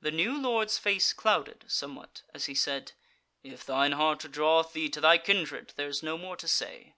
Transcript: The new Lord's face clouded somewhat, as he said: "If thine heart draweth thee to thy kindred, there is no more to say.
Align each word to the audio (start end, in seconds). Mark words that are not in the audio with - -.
The 0.00 0.12
new 0.12 0.40
Lord's 0.40 0.78
face 0.78 1.12
clouded 1.12 1.64
somewhat, 1.66 2.22
as 2.32 2.44
he 2.44 2.54
said: 2.54 2.92
"If 3.42 3.64
thine 3.66 3.90
heart 3.90 4.20
draweth 4.30 4.72
thee 4.72 4.88
to 4.90 5.00
thy 5.00 5.18
kindred, 5.18 5.72
there 5.74 5.88
is 5.88 6.00
no 6.00 6.16
more 6.16 6.36
to 6.36 6.46
say. 6.46 6.94